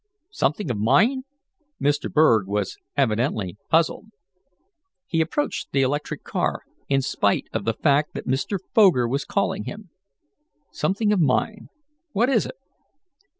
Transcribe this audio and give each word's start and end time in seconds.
"Something 0.31 0.71
of 0.71 0.79
mine?" 0.79 1.25
Mr. 1.79 2.11
Berg 2.11 2.47
was 2.47 2.75
evidently 2.97 3.57
puzzled. 3.69 4.07
He 5.05 5.21
approached 5.21 5.71
the 5.73 5.83
electric 5.83 6.23
car, 6.23 6.63
in 6.89 7.03
spite 7.03 7.45
of 7.53 7.65
the 7.65 7.75
fact 7.75 8.15
that 8.15 8.25
Mr. 8.27 8.57
Foger 8.73 9.07
was 9.07 9.25
calling 9.25 9.65
him. 9.65 9.91
"Something 10.71 11.13
of 11.13 11.19
mine? 11.21 11.69
What 12.13 12.29
is 12.29 12.47
it?" 12.47 12.55